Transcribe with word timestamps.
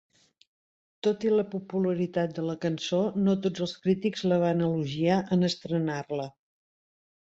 Tot 1.07 1.25
i 1.27 1.33
la 1.33 1.43
popularitat 1.51 2.33
de 2.39 2.45
la 2.47 2.55
cançó, 2.63 3.01
no 3.27 3.35
tots 3.45 3.67
els 3.67 3.75
crítics 3.85 4.25
la 4.33 4.41
van 4.45 4.65
elogiar 4.69 5.19
en 5.37 5.51
estrenar-la. 5.51 6.27